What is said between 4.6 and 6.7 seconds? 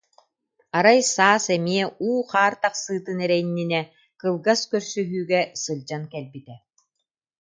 көрсүһүүгэ сылдьан кэлбитэ